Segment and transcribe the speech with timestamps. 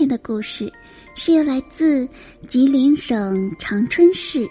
[0.00, 0.72] 天的故事
[1.14, 2.08] 是由来自
[2.48, 4.48] 吉林省长春市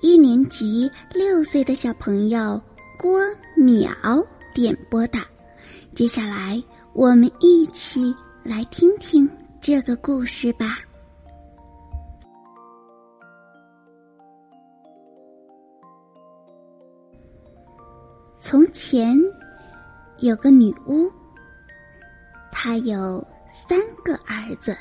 [0.00, 2.62] 一年级六岁的小朋友
[2.96, 3.20] 郭
[3.56, 5.18] 淼点播的。
[5.92, 9.28] 接下来，我们一起来听听
[9.60, 10.78] 这个故事吧。
[18.38, 19.18] 从前
[20.18, 21.10] 有个女巫，
[22.52, 23.26] 她有。
[23.56, 24.76] 三个儿子，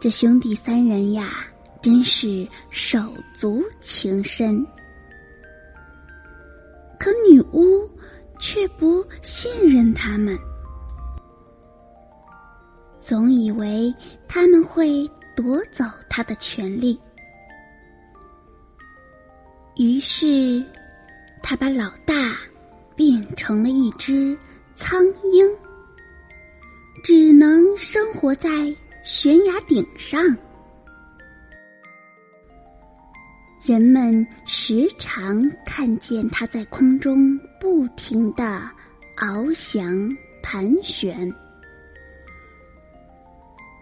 [0.00, 1.44] 这兄弟三人呀，
[1.82, 4.64] 真是手足情深。
[6.96, 7.90] 可女巫
[8.38, 10.38] 却不信任他们，
[12.98, 13.92] 总以为
[14.28, 16.98] 他们会夺走他的权利。
[19.76, 20.64] 于是，
[21.42, 22.36] 他把老大
[22.94, 24.38] 变成了一只
[24.76, 25.46] 苍鹰。
[27.04, 28.48] 只能生活在
[29.04, 30.24] 悬崖顶上。
[33.62, 38.66] 人们时常看见它在空中不停的
[39.18, 41.30] 翱翔盘旋。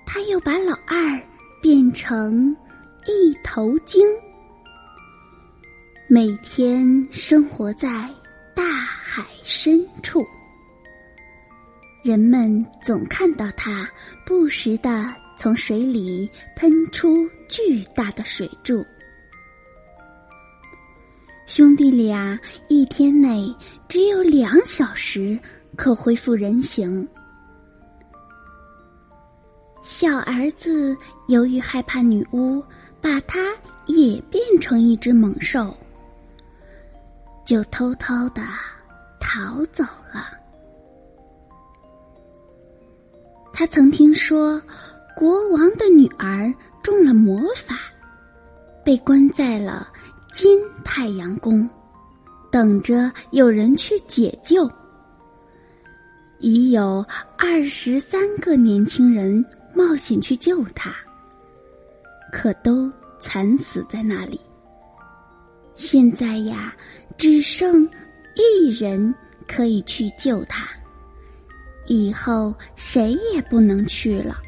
[0.05, 1.23] 他又把老二
[1.63, 2.55] 变成
[3.07, 4.05] 一头鲸，
[6.09, 8.11] 每天生活在
[8.53, 10.27] 大海深处。
[12.03, 13.89] 人们总看到它
[14.27, 18.85] 不时的从水里喷出巨大的水柱。
[21.47, 23.55] 兄弟俩一天内
[23.89, 25.39] 只有两小时
[25.77, 27.07] 可恢复人形。
[29.83, 30.97] 小儿子
[31.29, 32.61] 由于害怕女巫
[33.01, 33.55] 把它
[33.87, 35.77] 也变成一只猛兽，
[37.45, 38.43] 就偷偷的
[39.21, 40.42] 逃走了。
[43.53, 44.61] 他曾听说，
[45.15, 46.53] 国王的女儿
[46.83, 47.79] 中了魔法，
[48.85, 49.87] 被关在了
[50.33, 51.69] 金太阳宫，
[52.51, 54.69] 等着有人去解救。
[56.39, 57.05] 已有
[57.39, 60.93] 二十三个年轻人冒险去救他，
[62.33, 64.41] 可都惨死在那里。
[65.75, 66.75] 现在呀，
[67.17, 67.89] 只剩
[68.35, 69.15] 一人
[69.47, 70.69] 可以去救他。
[71.87, 74.41] 以后谁也不能去了。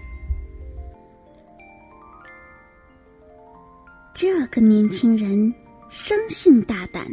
[4.15, 5.53] 这个年轻人
[5.89, 7.07] 生性大胆，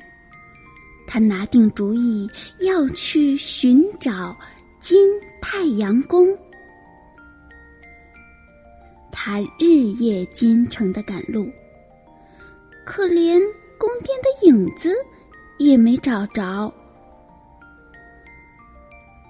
[1.08, 4.38] 他拿定主意要去寻找
[4.80, 5.10] 金
[5.42, 6.28] 太阳宫。
[9.12, 9.66] 他日
[10.00, 11.50] 夜兼程的赶路，
[12.86, 13.40] 可连
[13.78, 14.96] 宫殿的影子
[15.58, 16.72] 也没找着。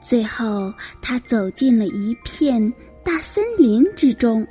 [0.01, 2.61] 最后，他走进了一片
[3.03, 4.45] 大森林之中。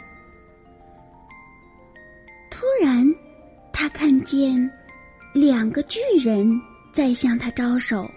[2.51, 3.05] 突然，
[3.73, 4.71] 他看见
[5.35, 6.49] 两个巨人
[6.93, 8.09] 在向他招手，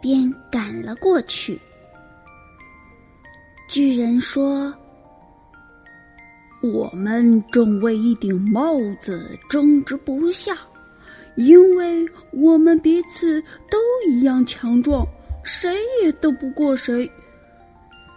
[0.00, 1.58] 便赶了过去。
[3.66, 4.72] 巨人说
[6.62, 10.56] ：“我们正为一顶帽子争执不下，
[11.34, 15.04] 因为我们彼此都一样强壮。”
[15.46, 17.08] 谁也斗不过谁，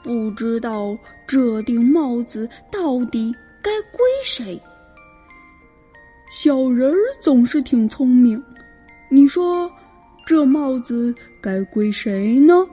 [0.04, 0.98] 不知道
[1.28, 3.32] 这顶帽子到底
[3.62, 4.60] 该归谁。
[6.32, 8.44] 小人儿总是挺聪明，
[9.12, 9.72] 你说
[10.26, 12.68] 这帽子该归谁呢？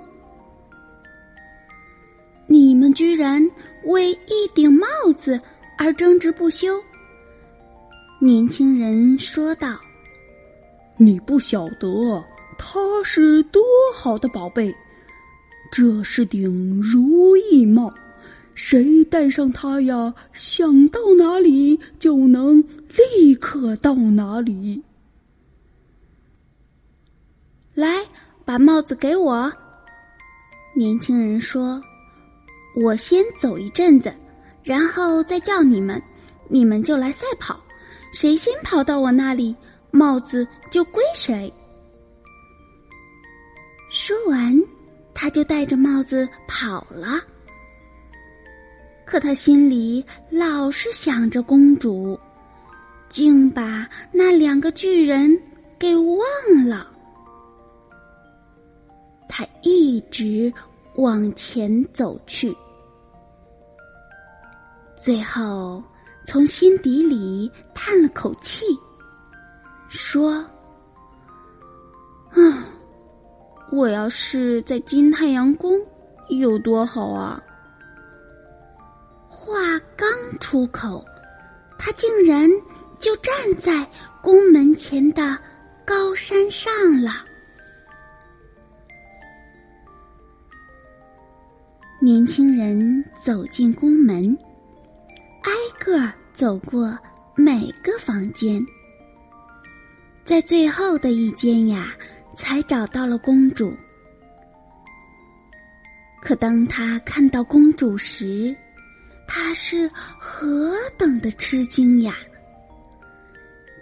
[2.46, 3.46] 你们居然
[3.84, 4.86] 为一顶帽
[5.16, 5.38] 子
[5.76, 6.82] 而争执不休。
[8.18, 9.76] 年轻人说道
[10.96, 12.24] ：“你不晓得。”
[12.58, 13.62] 它是多
[13.94, 14.74] 好的宝贝！
[15.70, 17.92] 这是顶如意帽，
[18.54, 22.62] 谁戴上它呀，想到哪里就能
[22.96, 24.82] 立刻到哪里。
[27.74, 28.04] 来，
[28.44, 29.52] 把帽子给我。
[30.74, 31.82] 年轻人说
[32.80, 34.14] ：“我先走一阵子，
[34.62, 36.00] 然后再叫你们，
[36.48, 37.60] 你们就来赛跑，
[38.12, 39.54] 谁先跑到我那里，
[39.90, 41.52] 帽子就归谁。”
[43.90, 44.62] 说完，
[45.14, 47.20] 他就戴着帽子跑了。
[49.04, 52.18] 可他心里老是想着公主，
[53.08, 55.40] 竟把那两个巨人
[55.78, 56.18] 给忘
[56.66, 56.90] 了。
[59.28, 60.52] 他一直
[60.96, 62.54] 往前走去，
[64.96, 65.82] 最后
[66.26, 68.64] 从心底里叹了口气，
[69.88, 70.44] 说
[72.34, 72.66] ：“啊，
[73.70, 75.80] 我要是在金太阳宫
[76.28, 77.42] 有多好啊！”
[79.28, 80.08] 话刚
[80.40, 81.04] 出口，
[81.78, 82.50] 他竟然
[82.98, 83.86] 就站在
[84.22, 85.38] 宫门前的
[85.84, 87.24] 高山上了。
[92.00, 94.36] 年轻人走进宫门，
[95.42, 96.96] 挨个走过
[97.34, 98.64] 每个房间，
[100.24, 101.94] 在最后的一间呀，
[102.36, 103.74] 才找到了公主。
[106.20, 108.54] 可当他看到公主时，
[109.26, 112.14] 他是何等的吃惊呀！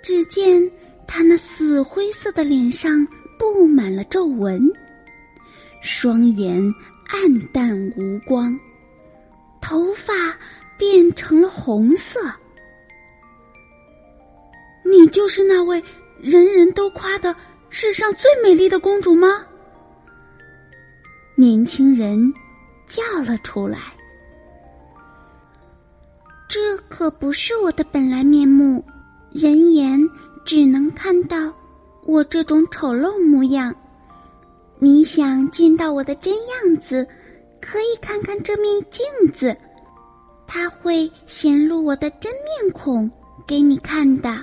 [0.02, 0.62] 只见
[1.06, 3.06] 他那死灰色的脸上
[3.38, 4.70] 布满了皱纹，
[5.80, 6.58] 双眼
[7.08, 8.58] 暗淡无光，
[9.62, 10.12] 头发
[10.76, 12.20] 变成了红色。
[14.84, 15.82] 你就是那位
[16.20, 17.34] 人人都夸的
[17.76, 19.44] 世上最美丽的公主吗？
[21.34, 22.32] 年轻人
[22.86, 23.92] 叫了出来。
[26.48, 28.84] 这可不是我的本来面目，
[29.32, 29.98] 人眼
[30.44, 31.52] 只能看到
[32.06, 33.74] 我这种丑陋模样。
[34.78, 37.04] 你想见到我的真样子，
[37.60, 39.54] 可以看看这面镜子，
[40.46, 43.10] 它会显露我的真面孔
[43.48, 44.40] 给你看的。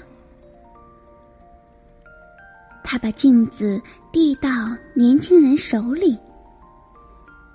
[2.91, 4.49] 他把镜子递到
[4.93, 6.19] 年轻人手里，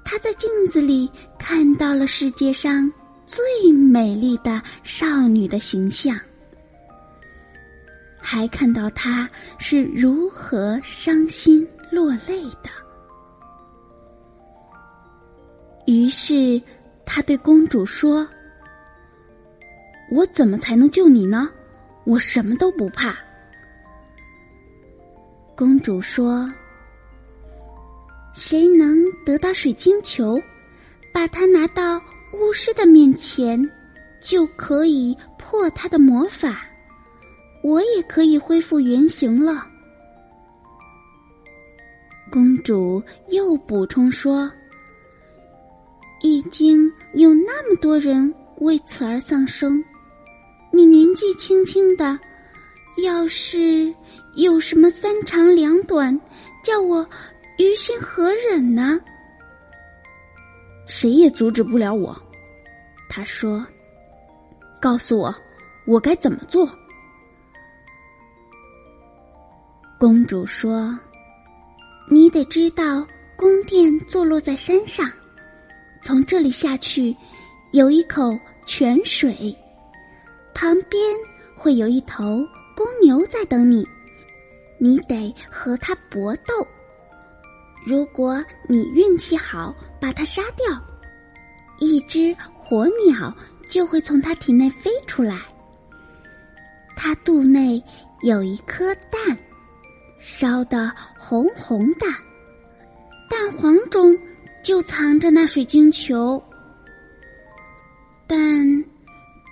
[0.03, 2.91] 他在镜子里看到了世界上。
[3.27, 6.17] 最美丽的少女的形象，
[8.19, 9.29] 还看到她
[9.59, 12.71] 是如何伤心落泪的。
[15.87, 16.62] 于是，
[17.05, 18.27] 他对公主说
[20.12, 21.50] ：“我怎么才能救你呢？
[22.05, 23.15] 我什么都不怕。”
[25.56, 26.53] 公主说
[28.35, 30.38] ：“谁能得到水晶球，
[31.12, 32.00] 把它拿到？”
[32.32, 33.58] 巫师的面前，
[34.20, 36.67] 就可以破他的魔法，
[37.62, 39.67] 我也可以恢复原形了。
[42.31, 44.50] 公主又补充说
[46.20, 49.82] ：“已经有那么多人为此而丧生，
[50.70, 52.19] 你年纪轻轻的，
[53.05, 53.95] 要是
[54.35, 56.19] 有什么三长两短，
[56.63, 57.07] 叫我
[57.59, 58.99] 于心何忍呢？
[60.87, 62.17] 谁也阻止不了我。”
[63.09, 63.67] 他说
[64.81, 65.35] ：“告诉我，
[65.87, 66.69] 我该怎么做？”
[69.99, 70.99] 公主说
[72.11, 73.07] ：“你得知道，
[73.37, 75.11] 宫殿坐落在山上，
[76.03, 77.17] 从这里下去，
[77.73, 79.57] 有一口泉水，
[80.55, 81.03] 旁边
[81.55, 83.84] 会有一头公牛在等你，
[84.78, 86.55] 你得和它搏斗。
[87.84, 90.81] 如果你运气好，把它杀掉，
[91.81, 92.37] 一只。”
[92.68, 93.33] 火鸟
[93.68, 95.40] 就会从它体内飞出来，
[96.97, 97.80] 它肚内
[98.23, 99.38] 有一颗蛋，
[100.18, 102.06] 烧得红红的，
[103.30, 104.18] 蛋黄中
[104.64, 106.42] 就藏着那水晶球。
[108.26, 108.85] 但，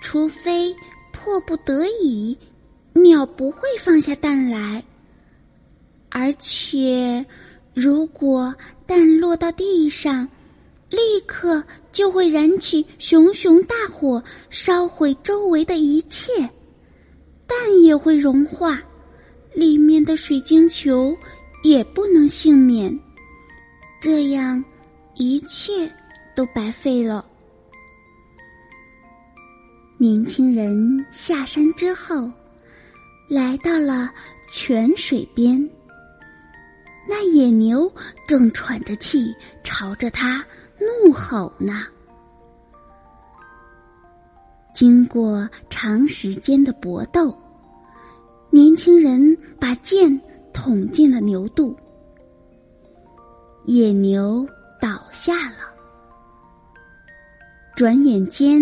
[0.01, 0.75] 除非
[1.13, 2.37] 迫不得已，
[2.95, 4.83] 鸟不会放下蛋来。
[6.09, 7.25] 而且，
[7.73, 8.53] 如果
[8.85, 10.27] 蛋落到地上，
[10.89, 11.61] 立刻
[11.91, 16.31] 就会燃起熊熊大火，烧毁周围的一切，
[17.45, 18.81] 蛋也会融化，
[19.53, 21.15] 里面的水晶球
[21.63, 22.97] 也不能幸免。
[23.99, 24.63] 这样，
[25.15, 25.91] 一切
[26.33, 27.25] 都白费了。
[29.97, 32.31] 年轻人下山之后，
[33.27, 34.09] 来到了
[34.51, 35.57] 泉水边，
[37.07, 37.91] 那野牛
[38.27, 40.43] 正喘着气朝着他。
[40.77, 41.85] 怒吼呢！
[44.73, 47.35] 经过长时间的搏斗，
[48.49, 50.19] 年轻人把剑
[50.53, 51.75] 捅进了牛肚，
[53.63, 54.45] 野牛
[54.81, 55.73] 倒下了。
[57.73, 58.61] 转眼间，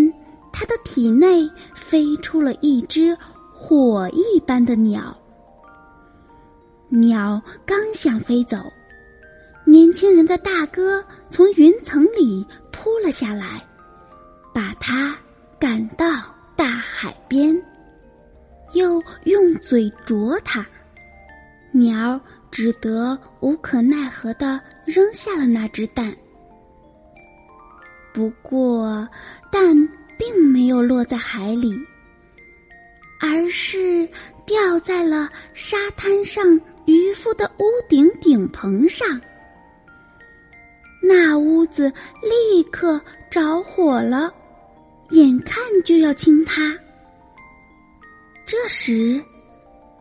[0.53, 3.17] 他的体内飞出了一只
[3.65, 5.17] 火一般的鸟。
[6.89, 8.57] 鸟刚想飞走。
[9.63, 13.65] 年轻人的大哥从云层里扑了下来，
[14.53, 15.15] 把它
[15.57, 16.05] 赶到
[16.57, 17.55] 大海边，
[18.73, 20.65] 又用嘴啄它，
[21.71, 22.19] 鸟
[22.51, 26.13] 只得无可奈何的扔下了那只蛋。
[28.13, 29.07] 不过，
[29.49, 29.73] 蛋
[30.19, 31.73] 并没有落在海里，
[33.25, 34.05] 而是
[34.45, 39.07] 掉在了沙滩上渔夫的屋顶顶棚上。
[41.01, 41.89] 那屋子
[42.21, 42.99] 立刻
[43.29, 44.29] 着火了，
[45.11, 46.77] 眼看就要倾塌。
[48.45, 49.23] 这时，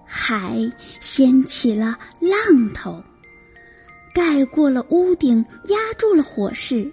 [0.05, 0.59] 海
[0.99, 3.01] 掀起了浪头，
[4.13, 6.91] 盖过了屋顶，压住了火势。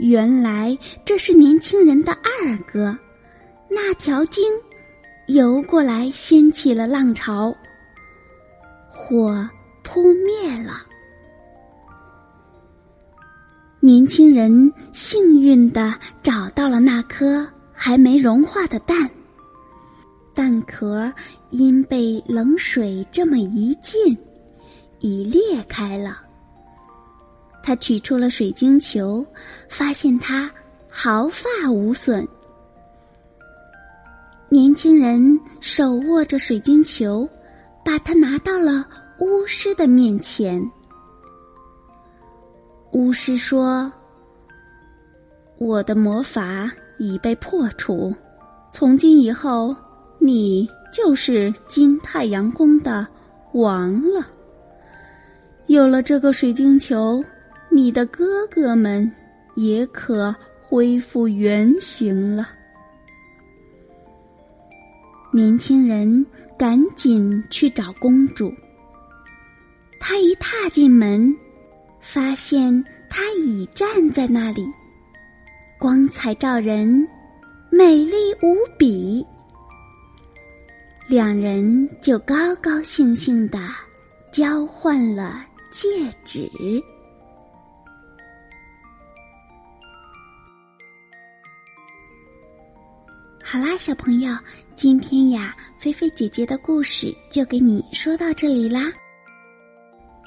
[0.00, 2.98] 原来这是年轻人的二哥，
[3.68, 4.44] 那条鲸
[5.26, 7.54] 游过来，掀起了浪潮，
[8.88, 9.48] 火
[9.82, 10.82] 扑灭了。
[13.80, 19.08] 年轻人幸运的找到了那颗还没融化的蛋，
[20.34, 21.12] 蛋壳
[21.50, 24.16] 因被冷水这么一浸，
[25.00, 26.20] 已裂开了。
[27.62, 29.24] 他取出了水晶球，
[29.68, 30.50] 发现它
[30.88, 32.26] 毫发无损。
[34.48, 37.28] 年轻人手握着水晶球，
[37.84, 38.86] 把它拿到了
[39.18, 40.62] 巫师的面前。
[42.92, 43.92] 巫师说
[45.58, 48.14] ：“我的魔法已被破除，
[48.70, 49.74] 从今以后，
[50.18, 53.06] 你就是金太阳宫的
[53.52, 54.26] 王了。
[55.66, 57.22] 有了这个水晶球。”
[57.68, 59.10] 你的哥哥们
[59.54, 62.48] 也可恢复原形了。
[65.36, 66.24] 年轻人
[66.58, 68.50] 赶紧去找公主。
[70.00, 71.36] 他一踏进门，
[72.00, 74.66] 发现她已站在那里，
[75.78, 77.06] 光彩照人，
[77.70, 79.24] 美丽无比。
[81.06, 83.58] 两人就高高兴兴的
[84.32, 85.86] 交换了戒
[86.24, 86.50] 指。
[93.44, 94.34] 好啦，小朋友，
[94.76, 98.92] 今天呀，菲菲姐姐的故事就给你说到这里啦。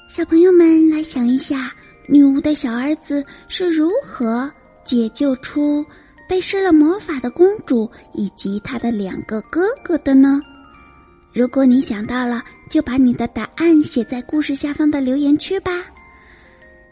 [0.09, 1.71] 小朋友们来想一下，
[2.07, 4.51] 女巫的小儿子是如何
[4.83, 5.85] 解救出
[6.27, 10.41] 被施了魔法的公主以及他的两个哥哥的呢？
[11.31, 15.85] 如果你想到了，就把你的答案写在故事下方的留言区吧。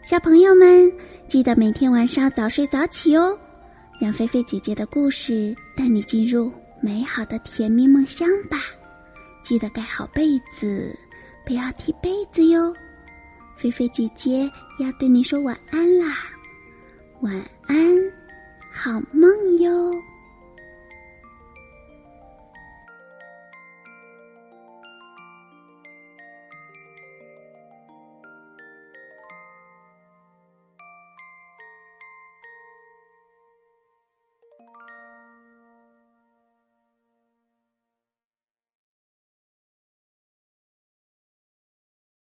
[0.04, 0.92] 小朋友们，
[1.26, 3.36] 记得每天晚上早睡早起哦。
[4.00, 8.58] 让菲菲姐姐的故事带你进入美好的甜蜜梦乡吧，
[9.42, 10.96] 记得盖好被子，
[11.44, 12.74] 不要踢被子哟。
[13.56, 16.18] 菲菲姐姐要对你说晚安啦，
[17.20, 17.34] 晚
[17.66, 17.76] 安，
[18.72, 19.92] 好梦哟。